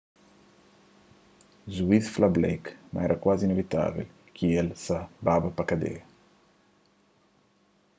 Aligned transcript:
juiz 1.75 2.05
fla 2.15 2.29
blake 2.37 2.69
ma 2.93 3.03
éra 3.05 3.19
kuazi 3.23 3.43
inivitável 3.49 4.07
ki 4.35 4.45
el 4.61 4.69
sa 4.85 4.97
baba 5.25 5.49
pa 5.57 5.63
kadia 5.69 6.01